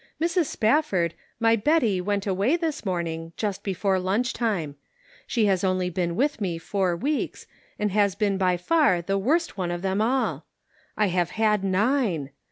[0.19, 0.45] Mrs.
[0.45, 3.99] Spafford, my Serving Christ in the Kitchen* o05 Betty went away this morning; just before
[3.99, 4.75] lunch time.
[5.27, 7.45] She has only been with me four weeks,
[7.77, 10.47] and has been by far the worst one of them all.
[10.97, 12.31] I have had nine